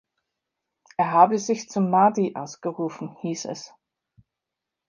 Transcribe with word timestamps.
Er 0.97 1.11
habe 1.11 1.37
sich 1.37 1.69
zum 1.69 1.91
Mahdi 1.91 2.33
ausgerufen, 2.33 3.15
hieß 3.21 3.45
es. 3.45 3.71